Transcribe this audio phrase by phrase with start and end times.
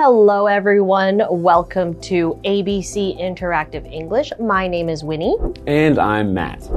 [0.00, 1.24] Hello, everyone.
[1.28, 4.32] Welcome to ABC Interactive English.
[4.38, 5.36] My name is Winnie.
[5.66, 6.70] And I'm Matt.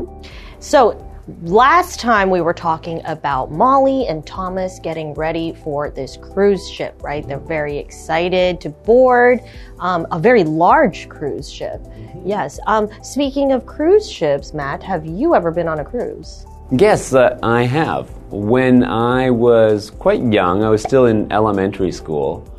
[0.57, 1.07] So,
[1.43, 6.99] last time we were talking about Molly and Thomas getting ready for this cruise ship,
[7.03, 7.27] right?
[7.27, 9.41] They're very excited to board
[9.77, 11.79] um, a very large cruise ship.
[12.25, 12.59] Yes.
[12.65, 16.47] Um, speaking of cruise ships, Matt, have you ever been on a cruise?
[16.71, 18.09] Yes, uh, I have.
[18.31, 22.50] When I was quite young, I was still in elementary school.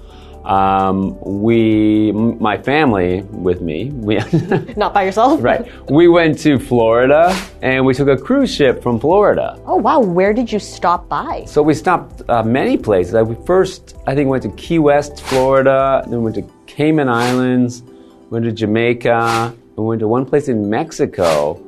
[0.45, 4.17] Um, we, my family with me, we,
[4.77, 5.43] Not by yourself?
[5.43, 9.61] right, we went to Florida and we took a cruise ship from Florida.
[9.67, 10.01] Oh, wow.
[10.01, 11.45] Where did you stop by?
[11.47, 13.15] So we stopped uh, many places.
[13.15, 16.05] Uh, we first, I think, went to Key West, Florida.
[16.09, 17.83] Then went to Cayman Islands.
[18.31, 19.55] Went to Jamaica.
[19.77, 21.61] We went to one place in Mexico.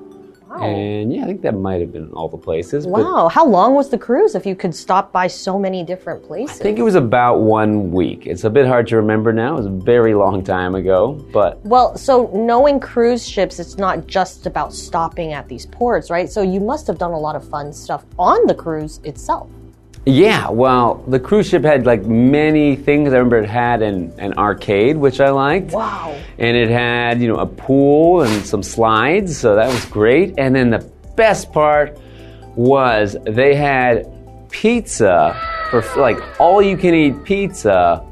[0.63, 2.87] And yeah, I think that might have been all the places.
[2.87, 3.29] Wow.
[3.29, 6.61] How long was the cruise if you could stop by so many different places?
[6.61, 8.27] I think it was about one week.
[8.27, 9.55] It's a bit hard to remember now.
[9.55, 14.07] It was a very long time ago, but Well, so knowing cruise ships, it's not
[14.07, 16.31] just about stopping at these ports, right?
[16.31, 19.49] So you must have done a lot of fun stuff on the cruise itself.
[20.07, 23.13] Yeah, well, the cruise ship had like many things.
[23.13, 25.73] I remember it had an, an arcade, which I liked.
[25.73, 26.19] Wow.
[26.39, 30.35] And it had, you know, a pool and some slides, so that was great.
[30.39, 31.99] And then the best part
[32.55, 34.07] was they had
[34.51, 38.05] pizza for like all you can eat pizza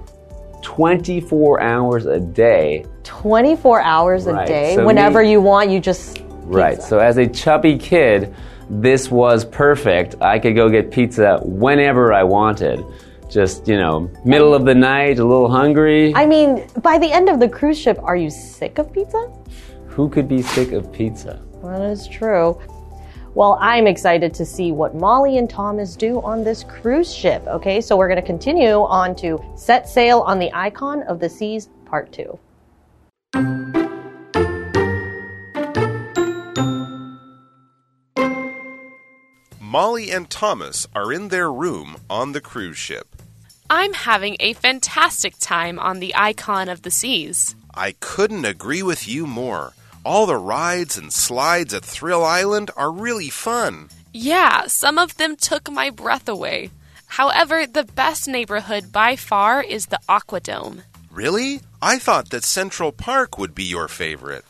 [0.62, 4.74] 24 hours a day 24 hours a day.
[4.74, 6.22] so Whenever me- you want, you just.
[6.44, 6.83] Right.
[6.83, 8.34] So as a chubby kid,
[8.80, 10.14] this was perfect.
[10.22, 12.83] I could go get pizza whenever I wanted.
[13.28, 16.14] Just, you know, middle of the night, a little hungry.
[16.14, 19.30] I mean, by the end of the cruise ship, are you sick of pizza?
[19.88, 21.42] Who could be sick of pizza?
[21.62, 22.58] That is true.
[23.34, 27.46] Well, I'm excited to see what Molly and Thomas do on this cruise ship.
[27.46, 31.28] Okay, so we're going to continue on to Set Sail on the Icon of the
[31.28, 32.38] Seas, Part 2.
[39.72, 43.16] Molly and Thomas are in their room on the cruise ship.
[43.70, 47.56] I'm having a fantastic time on the Icon of the Seas.
[47.72, 49.72] I couldn't agree with you more.
[50.05, 53.88] All the rides and slides at Thrill Island are really fun.
[54.12, 56.70] Yeah, some of them took my breath away.
[57.06, 60.82] However, the best neighborhood by far is the Aquadome.
[61.11, 61.62] Really?
[61.80, 64.44] I thought that Central Park would be your favorite.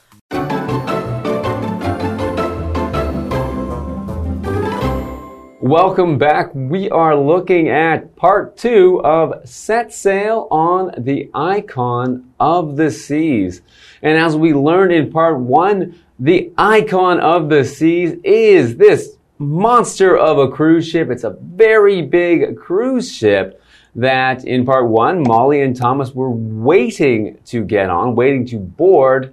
[5.62, 6.52] Welcome back.
[6.56, 13.62] We are looking at part two of Set Sail on the Icon of the Seas.
[14.02, 20.18] And as we learned in part one, the icon of the seas is this monster
[20.18, 21.10] of a cruise ship.
[21.12, 23.62] It's a very big cruise ship
[23.94, 29.32] that in part one, Molly and Thomas were waiting to get on, waiting to board.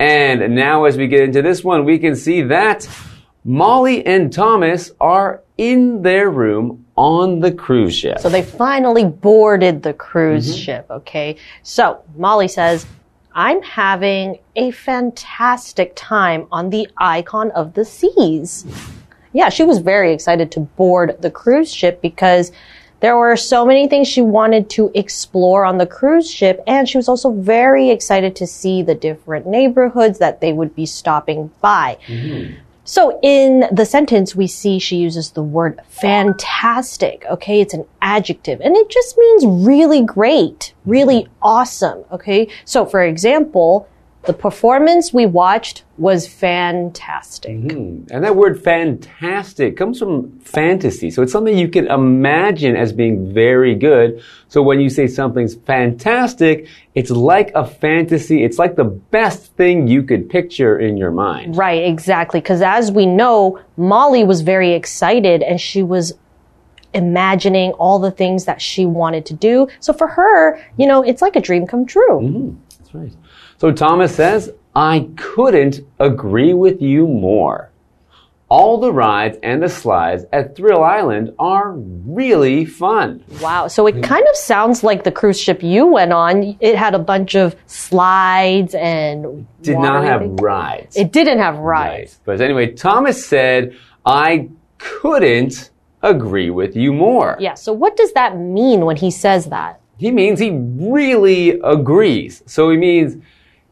[0.00, 2.88] And now as we get into this one, we can see that
[3.44, 8.18] Molly and Thomas are in their room on the cruise ship.
[8.18, 10.64] So they finally boarded the cruise mm-hmm.
[10.64, 11.36] ship, okay?
[11.62, 12.84] So Molly says,
[13.32, 18.66] I'm having a fantastic time on the icon of the seas.
[19.32, 22.50] Yeah, she was very excited to board the cruise ship because
[22.98, 26.98] there were so many things she wanted to explore on the cruise ship, and she
[26.98, 31.98] was also very excited to see the different neighborhoods that they would be stopping by.
[32.08, 32.58] Mm-hmm.
[32.84, 37.24] So in the sentence, we see she uses the word fantastic.
[37.30, 37.60] Okay.
[37.60, 41.32] It's an adjective and it just means really great, really mm-hmm.
[41.42, 42.04] awesome.
[42.10, 42.48] Okay.
[42.64, 43.88] So for example,
[44.24, 47.56] the performance we watched was fantastic.
[47.56, 48.04] Hmm.
[48.10, 51.10] And that word fantastic comes from fantasy.
[51.10, 54.22] So it's something you can imagine as being very good.
[54.48, 58.44] So when you say something's fantastic, it's like a fantasy.
[58.44, 61.56] It's like the best thing you could picture in your mind.
[61.56, 61.82] Right.
[61.82, 62.40] Exactly.
[62.40, 66.12] Cause as we know, Molly was very excited and she was
[66.94, 69.66] imagining all the things that she wanted to do.
[69.80, 72.56] So for her, you know, it's like a dream come true.
[72.78, 73.12] That's right.
[73.62, 77.70] So Thomas says, I couldn't agree with you more.
[78.48, 83.22] All the rides and the slides at Thrill Island are really fun.
[83.40, 83.68] Wow.
[83.68, 86.56] So it kind of sounds like the cruise ship you went on.
[86.58, 90.40] It had a bunch of slides and Did water not have things.
[90.42, 90.96] rides.
[90.96, 92.14] It didn't have rides.
[92.14, 92.20] Right.
[92.24, 94.48] But anyway, Thomas said, I
[94.78, 95.70] couldn't
[96.02, 97.36] agree with you more.
[97.38, 97.54] Yeah.
[97.54, 99.80] So what does that mean when he says that?
[99.98, 102.42] He means he really agrees.
[102.46, 103.22] So he means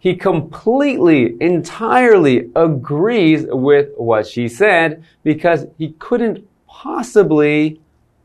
[0.00, 7.80] he completely, entirely agrees with what she said because he couldn't possibly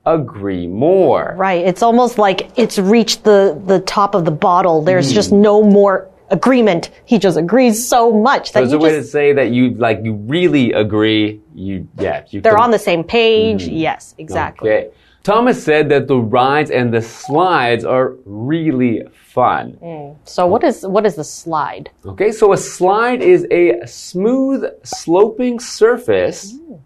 [0.06, 1.33] agree more.
[1.38, 1.66] Right.
[1.66, 4.81] It's almost like it's reached the, the top of the bottle.
[4.81, 5.42] There's just Hmm.
[5.42, 6.92] no more agreement.
[7.06, 10.00] He just agrees so much that There's you a way to say that you like
[10.04, 11.42] you really agree.
[11.54, 12.24] You yeah.
[12.30, 13.68] You they're can- on the same page.
[13.68, 14.69] Yes, exactly.
[14.72, 14.89] Okay.
[15.25, 19.75] Thomas said that the rides and the slides are really fun.
[19.81, 20.16] Mm.
[20.24, 21.89] So what is what is the slide?
[22.06, 26.80] Okay, so a slide is a smooth sloping surface mm.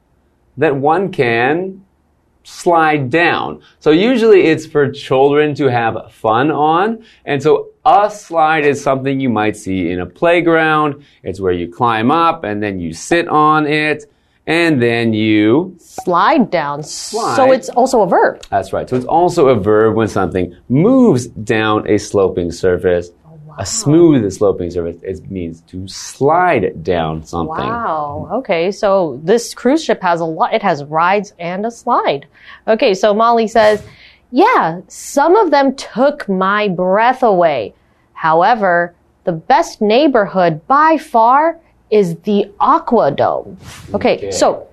[0.55, 1.83] that one can
[2.45, 3.61] slide down.
[3.81, 7.03] So usually it's for children to have fun on.
[7.25, 11.03] And so a slide is something you might see in a playground.
[11.23, 14.09] It's where you climb up and then you sit on it
[14.49, 16.81] and then you Slide down.
[16.81, 18.41] So it's also a verb.
[18.49, 18.89] That's right.
[18.89, 23.11] So it's also a verb when something moves down a sloping surface.
[23.25, 24.97] Oh, a smooth sloping surface.
[25.03, 27.57] It means to slide down something.
[27.57, 28.29] Wow.
[28.31, 28.71] Okay.
[28.71, 30.53] So this cruise ship has a lot.
[30.53, 32.25] It has rides and a slide.
[32.67, 32.93] Okay.
[32.93, 33.83] So Molly says,
[34.31, 37.73] yeah, some of them took my breath away.
[38.13, 38.95] However,
[39.25, 41.59] the best neighborhood by far
[41.91, 43.57] is the Aquadome.
[43.93, 44.17] Okay.
[44.17, 44.31] Okay.
[44.31, 44.67] So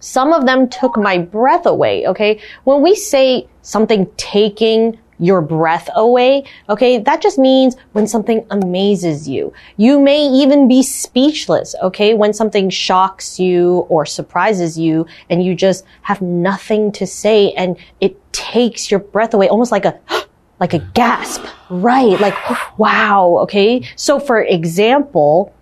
[0.00, 2.06] some of them took my breath away.
[2.06, 2.40] Okay.
[2.64, 9.28] When we say something taking your breath away, okay, that just means when something amazes
[9.28, 9.52] you.
[9.76, 15.54] You may even be speechless, okay, when something shocks you or surprises you and you
[15.54, 19.96] just have nothing to say and it takes your breath away, almost like a,
[20.58, 21.44] like a gasp.
[21.70, 22.18] Right.
[22.20, 22.34] Like,
[22.78, 23.36] wow.
[23.42, 23.86] Okay.
[23.94, 25.54] So for example,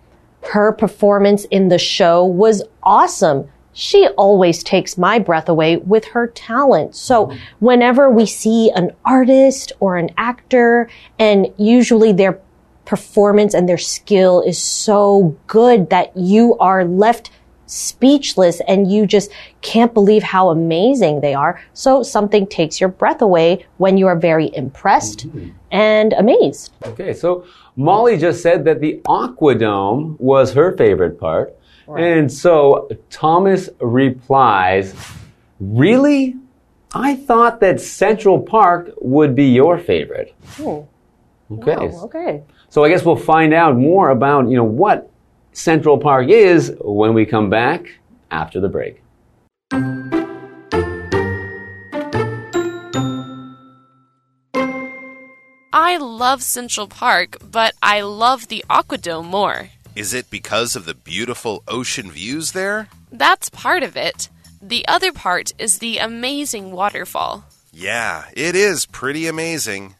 [0.43, 3.49] her performance in the show was awesome.
[3.73, 6.95] She always takes my breath away with her talent.
[6.95, 12.39] So whenever we see an artist or an actor and usually their
[12.85, 17.31] performance and their skill is so good that you are left
[17.65, 21.61] speechless and you just can't believe how amazing they are.
[21.71, 25.51] So something takes your breath away when you are very impressed mm-hmm.
[25.71, 26.73] And amazed.
[26.85, 27.45] Okay, so
[27.75, 31.55] Molly just said that the Aquadome was her favorite part.
[31.97, 34.95] And so Thomas replies,
[35.59, 36.35] Really?
[36.93, 40.33] I thought that Central Park would be your favorite.
[40.59, 40.87] Oh,
[41.51, 41.75] Okay.
[41.75, 42.43] wow, okay.
[42.69, 45.09] So I guess we'll find out more about, you know, what
[45.51, 47.87] Central Park is when we come back
[48.31, 49.01] after the break.
[55.73, 59.69] I love Central Park, but I love the Aquadome more.
[59.95, 62.89] Is it because of the beautiful ocean views there?
[63.09, 64.27] That's part of it.
[64.61, 67.45] The other part is the amazing waterfall.
[67.71, 69.95] Yeah, it is pretty amazing.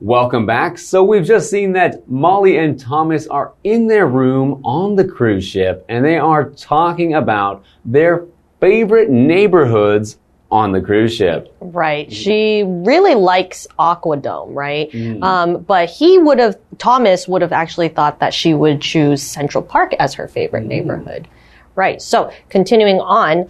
[0.00, 0.78] Welcome back.
[0.78, 5.44] So we've just seen that Molly and Thomas are in their room on the cruise
[5.44, 8.24] ship and they are talking about their
[8.66, 10.18] favorite neighborhoods
[10.50, 11.54] on the cruise ship.
[11.60, 12.12] Right.
[12.12, 14.90] She really likes Aquadome, right?
[14.90, 15.22] Mm.
[15.22, 19.62] Um, but he would have, Thomas would have actually thought that she would choose Central
[19.62, 20.68] Park as her favorite mm.
[20.68, 21.28] neighborhood.
[21.76, 22.02] Right.
[22.02, 23.48] So continuing on,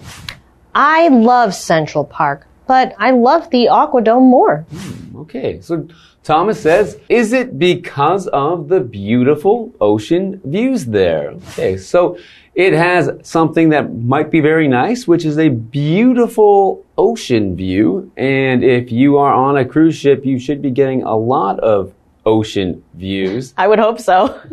[0.74, 4.66] I love Central Park, but I love the Aquadome more.
[4.70, 5.88] Mm, okay, so
[6.24, 11.30] Thomas says, is it because of the beautiful ocean views there?
[11.50, 12.18] Okay, so
[12.56, 18.10] it has something that might be very nice, which is a beautiful ocean view.
[18.16, 21.92] And if you are on a cruise ship, you should be getting a lot of
[22.24, 23.52] ocean views.
[23.58, 24.40] I would hope so.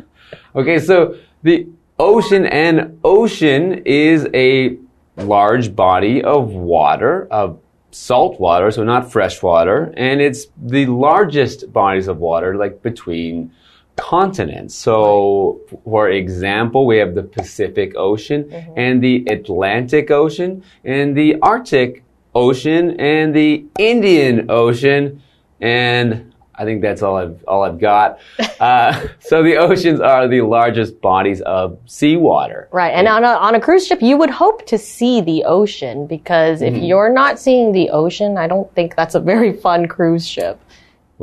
[0.55, 1.67] Okay, so the
[1.97, 4.77] ocean and ocean is a
[5.17, 11.73] large body of water, of salt water, so not fresh water, and it's the largest
[11.73, 13.51] bodies of water, like between
[13.95, 14.75] continents.
[14.75, 22.03] So, for example, we have the Pacific Ocean and the Atlantic Ocean and the Arctic
[22.35, 25.21] Ocean and the Indian Ocean
[25.61, 28.19] and I think that's all I've all I've got.
[28.59, 32.69] Uh, so the oceans are the largest bodies of seawater.
[32.71, 32.91] Right.
[32.91, 36.61] And on a, on a cruise ship, you would hope to see the ocean because
[36.61, 40.61] if you're not seeing the ocean, I don't think that's a very fun cruise ship.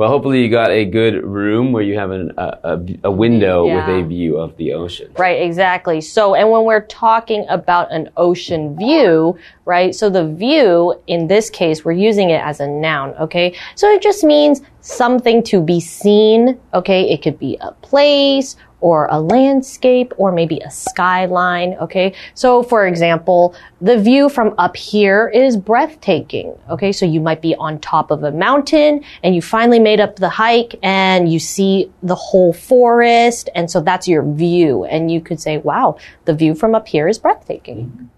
[0.00, 3.66] Well, hopefully you got a good room where you have an, a, a, a window
[3.66, 5.12] with a view of the ocean.
[5.18, 6.00] Right, exactly.
[6.00, 9.94] So, and when we're talking about an ocean view, right?
[9.94, 13.54] So the view, in this case, we're using it as a noun, okay?
[13.74, 17.10] So it just means something to be seen, okay?
[17.10, 21.74] It could be a place or a landscape or maybe a skyline.
[21.80, 22.14] Okay.
[22.34, 26.58] So for example, the view from up here is breathtaking.
[26.68, 26.92] Okay.
[26.92, 30.28] So you might be on top of a mountain and you finally made up the
[30.28, 33.48] hike and you see the whole forest.
[33.54, 34.84] And so that's your view.
[34.84, 38.10] And you could say, wow, the view from up here is breathtaking.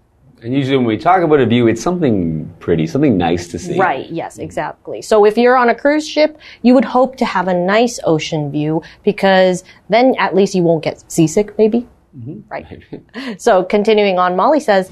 [0.43, 3.79] And usually when we talk about a view, it's something pretty, something nice to see.
[3.79, 5.01] Right, yes, exactly.
[5.01, 8.51] So if you're on a cruise ship, you would hope to have a nice ocean
[8.51, 11.87] view because then at least you won't get seasick, maybe.
[12.17, 12.41] Mm-hmm.
[12.49, 13.41] Right.
[13.41, 14.91] so continuing on, Molly says,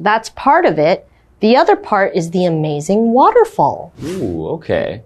[0.00, 1.08] that's part of it.
[1.38, 3.92] The other part is the amazing waterfall.
[4.02, 5.04] Ooh, okay.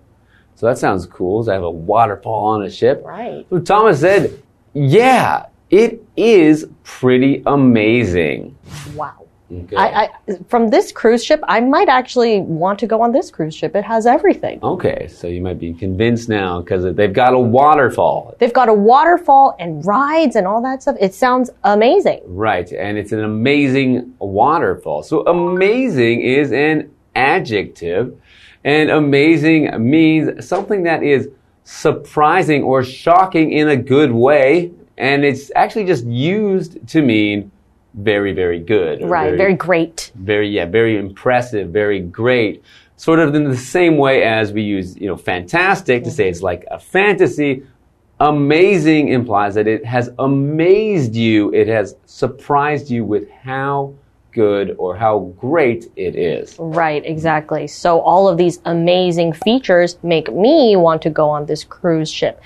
[0.54, 1.44] So that sounds cool.
[1.44, 3.02] To have a waterfall on a ship.
[3.04, 3.44] Right.
[3.50, 8.56] So Thomas said, yeah, it is pretty amazing.
[8.94, 9.26] Wow.
[9.50, 9.76] Okay.
[9.76, 10.10] I, I,
[10.48, 13.76] from this cruise ship, I might actually want to go on this cruise ship.
[13.76, 14.58] It has everything.
[14.62, 18.34] okay, so you might be convinced now because they've got a waterfall.
[18.38, 20.96] They've got a waterfall and rides and all that stuff.
[21.00, 22.22] It sounds amazing.
[22.24, 25.02] Right, and it's an amazing waterfall.
[25.02, 28.18] So amazing is an adjective,
[28.64, 31.28] and amazing means something that is
[31.64, 37.50] surprising or shocking in a good way, and it's actually just used to mean
[37.94, 39.02] very, very good.
[39.04, 39.36] Right.
[39.36, 40.10] Very great.
[40.14, 42.62] very yeah very impressive very great
[42.96, 46.42] sort of in the same way as we use you know fantastic to say it's
[46.42, 47.62] like a fantasy
[48.20, 53.92] amazing implies that it has amazed you it has surprised you with how
[54.32, 57.66] good or how great it is Right, exactly.
[57.66, 62.40] So all of these amazing features make me want to go on this cruise ship.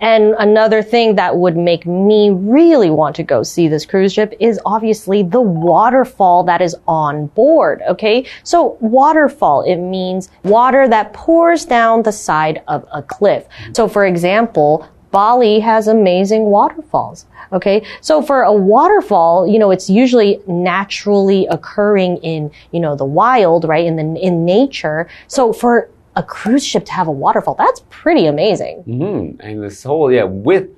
[0.00, 4.34] And another thing that would make me really want to go see this cruise ship
[4.40, 7.82] is obviously the waterfall that is on board.
[7.88, 8.26] Okay.
[8.42, 13.46] So waterfall, it means water that pours down the side of a cliff.
[13.74, 17.26] So for example, Bali has amazing waterfalls.
[17.52, 17.84] Okay.
[18.00, 23.64] So for a waterfall, you know, it's usually naturally occurring in, you know, the wild,
[23.64, 23.84] right?
[23.84, 25.08] In the, in nature.
[25.26, 28.82] So for a cruise ship to have a waterfall, that's pretty amazing.
[28.82, 30.68] hmm and this whole yeah with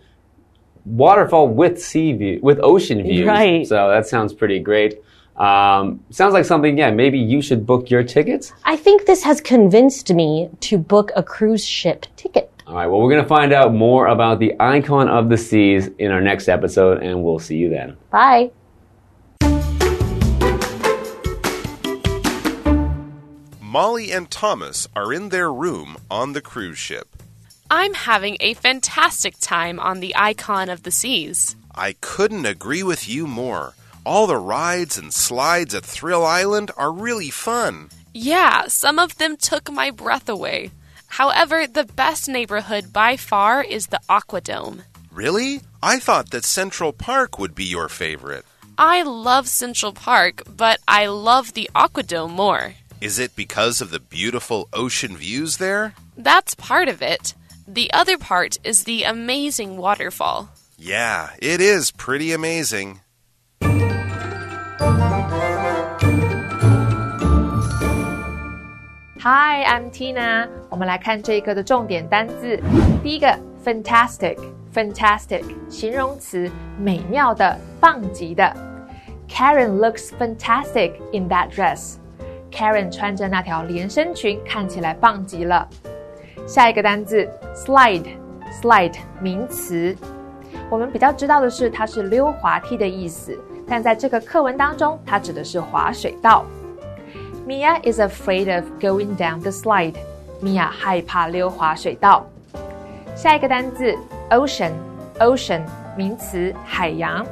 [0.85, 3.67] waterfall with sea view with ocean views Right.
[3.67, 5.01] so that sounds pretty great
[5.37, 9.41] um, sounds like something yeah maybe you should book your tickets I think this has
[9.41, 12.52] convinced me to book a cruise ship ticket.
[12.73, 15.91] All right, well, we're going to find out more about the icon of the seas
[15.99, 17.99] in our next episode, and we'll see you then.
[18.11, 18.51] Bye.
[23.61, 27.15] Molly and Thomas are in their room on the cruise ship.
[27.71, 31.57] I'm having a fantastic time on the icon of the seas.
[31.75, 33.75] I couldn't agree with you more.
[34.07, 37.91] All the rides and slides at Thrill Island are really fun.
[38.15, 40.71] Yeah, some of them took my breath away.
[41.13, 44.85] However, the best neighborhood by far is the Aquadome.
[45.11, 45.61] Really?
[45.83, 48.47] I thought that Central Park would be your favorite.
[48.79, 52.77] I love Central Park, but I love the Aquadome more.
[53.03, 55.93] Is it because of the beautiful ocean views there?
[56.17, 57.35] That's part of it.
[57.69, 60.49] The other part is the amazing waterfall.
[60.79, 63.02] Yeah, it is pretty amazing.
[69.25, 70.49] Hi, I'm Tina。
[70.69, 72.59] 我们来看这一课的重点单字。
[73.05, 73.29] 第一个
[73.65, 78.53] ，fantastic，fantastic，形容词，美妙的、棒极的。
[79.29, 81.99] Karen looks fantastic in that dress。
[82.51, 85.69] Karen 穿着那条连身裙，看起来棒极了。
[86.45, 89.97] 下一个单字，slide，slide，名词。
[90.69, 93.39] 我们比较知道的是，它是溜滑梯的意思，
[93.69, 96.45] 但在这个课文当中，它指的是滑水道。
[97.46, 99.96] Mia is afraid of going down the slide.
[100.42, 102.26] Mia 害怕溜滑水道。
[103.16, 103.96] 下一个单字，
[104.30, 105.62] ocean，ocean
[105.96, 107.26] 名词，海洋。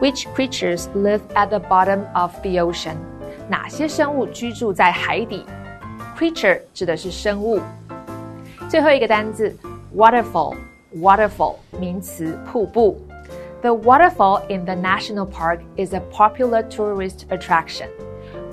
[0.00, 2.96] Which creatures live at the bottom of the ocean？
[3.48, 5.44] 哪些生物居住在海底？
[6.18, 7.60] Creature 指的是生物。
[8.68, 9.56] 最后一个单字，
[9.94, 13.00] waterfall，waterfall 名词，瀑布。
[13.60, 17.88] The waterfall in the national park is a popular tourist attraction.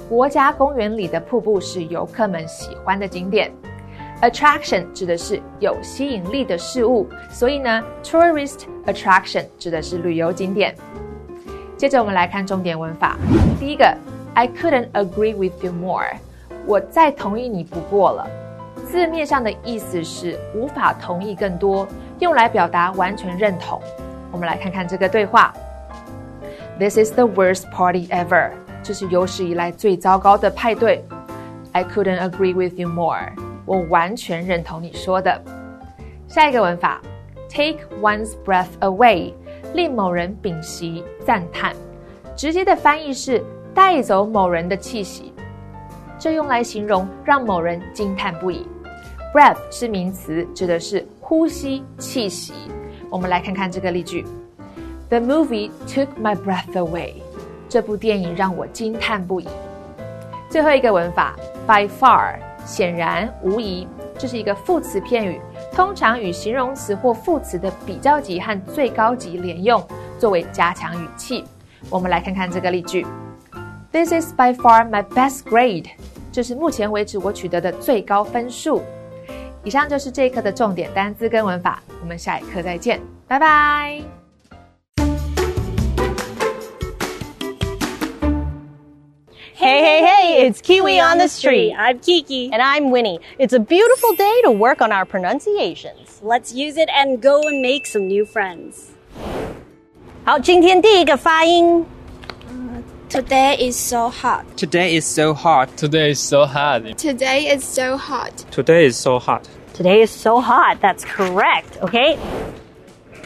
[0.08, 3.50] 国家公园里的瀑布是游客们喜欢的景点。
[4.22, 10.74] Attraction 指的是有吸引力的事物，所以呢，tourist attraction 指的是旅游景点。
[11.76, 13.16] 接着我们来看重点文法。
[13.60, 13.94] 第一个
[14.34, 16.16] ，I couldn't agree with you more。
[16.66, 18.26] 我再同意你不过了。
[18.86, 21.86] 字面上的意思是无法同意更多，
[22.20, 23.80] 用来表达完全认同。
[24.30, 25.52] 我们来看看这个对话。
[26.78, 28.65] This is the worst party ever。
[28.86, 31.02] 这是有史以来最糟糕的派对。
[31.72, 33.32] I couldn't agree with you more。
[33.64, 35.42] 我完全认同你说的。
[36.28, 37.02] 下一个文法
[37.50, 39.32] ，take one's breath away，
[39.74, 41.74] 令某人屏息赞叹。
[42.36, 43.42] 直接的翻译是
[43.74, 45.32] 带走某人的气息，
[46.16, 48.68] 这用来形容让某人惊叹不已。
[49.34, 52.52] Breath 是名词，指的是呼吸、气息。
[53.10, 54.24] 我们来看看这个例句
[55.08, 57.14] ：The movie took my breath away。
[57.68, 59.48] 这部电影让我惊叹不已。
[60.48, 65.40] 最后一个文法，by far，显然、无疑，这是一个副词片语，
[65.72, 69.84] 通常与形容词或副词的比较级和最高级连用，
[70.18, 71.44] 作为加强语气。
[71.90, 73.06] 我们来看看这个例句
[73.92, 75.88] ：This is by far my best grade。
[76.32, 78.82] 这是目前为止我取得的最高分数。
[79.64, 84.25] 以上就是这一课的重点单词跟文法，我们下一课再见，拜拜。
[89.65, 91.73] Hey, hey, hey, it's Kiwi on the street.
[91.75, 92.51] I'm Kiki.
[92.53, 93.19] And I'm Winnie.
[93.39, 96.19] It's a beautiful day to work on our pronunciations.
[96.21, 98.91] Let's use it and go and make some new friends.
[100.23, 101.83] 好，今天第一个发音
[103.09, 104.45] Today is so hot.
[104.55, 105.69] Today is so hot.
[105.75, 106.83] Today is so hot.
[106.95, 108.31] Today is so hot.
[108.51, 109.41] Today is so hot.
[109.73, 110.79] Today is so hot.
[110.79, 111.81] That's correct.
[111.81, 112.19] Okay.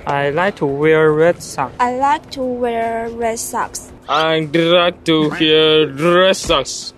[0.06, 1.74] I like to wear red socks.
[1.78, 3.92] I like to wear red socks.
[4.08, 6.94] I like to wear red socks.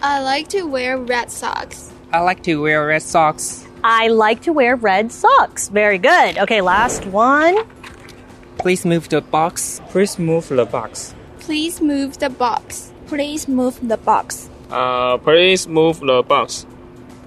[0.00, 1.92] I like to wear red socks.
[2.12, 3.64] I like to wear red socks.
[3.82, 5.68] I like to wear red socks.
[5.68, 6.38] Very good.
[6.38, 7.64] Okay, last one.
[8.58, 9.80] Please move the box.
[9.88, 11.14] Please move the box.
[11.38, 12.92] Please move the box.
[13.06, 14.50] Please move the box.
[14.70, 16.66] Uh, please move the box.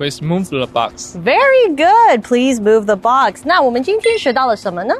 [0.00, 1.14] Please move the box.
[1.16, 2.23] Very good.
[2.23, 3.43] Please move the box.
[3.45, 4.95] 那我们今天学到了什么呢?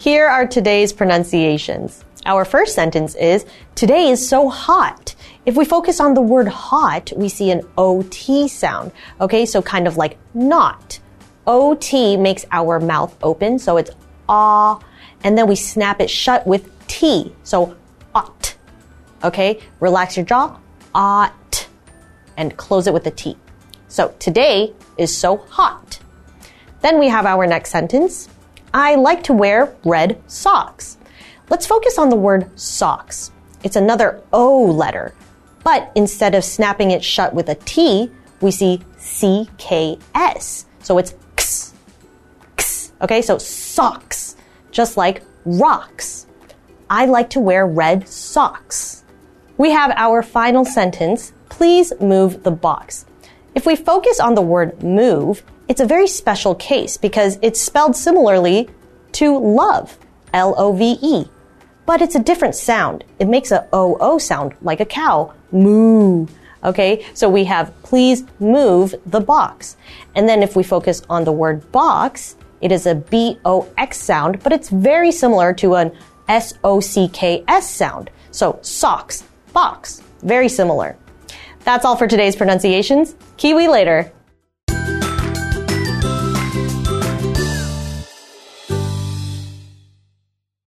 [0.00, 2.02] Here are today's pronunciations.
[2.24, 5.14] Our first sentence is Today is so hot.
[5.46, 8.92] If we focus on the word hot, we see an OT sound.
[9.20, 11.00] Okay, so kind of like not.
[11.46, 13.90] OT makes our mouth open, so it's
[14.28, 14.78] ah,
[15.22, 17.76] and then we snap it shut with T, so
[18.14, 18.54] ot.
[19.22, 20.56] Okay, relax your jaw,
[20.94, 21.68] ot,
[22.36, 23.36] and close it with a T.
[23.89, 25.99] So today is so hot.
[26.81, 28.29] Then we have our next sentence.
[28.71, 30.97] I like to wear red socks.
[31.49, 33.31] Let's focus on the word socks.
[33.63, 35.15] It's another O letter.
[35.63, 40.65] But instead of snapping it shut with a T, we see CKS.
[40.81, 41.73] So it's X.
[42.53, 42.93] X.
[43.01, 44.35] Okay, so socks.
[44.69, 46.27] Just like rocks.
[46.91, 49.03] I like to wear red socks.
[49.57, 51.33] We have our final sentence.
[51.49, 53.05] Please move the box.
[53.59, 57.93] If we focus on the word move, it's a very special case because it's spelled
[57.93, 58.69] similarly
[59.11, 59.97] to love.
[60.33, 61.25] L O V E.
[61.85, 63.03] But it's a different sound.
[63.19, 65.33] It makes a O O sound like a cow.
[65.51, 66.25] Moo.
[66.63, 69.75] Okay, so we have please move the box.
[70.15, 73.97] And then if we focus on the word box, it is a B O X
[73.99, 75.91] sound, but it's very similar to an
[76.29, 78.09] S O C K S sound.
[78.31, 80.95] So socks, box, very similar.
[81.69, 83.13] That's all for today's pronunciations.
[83.37, 84.11] Kiwi later.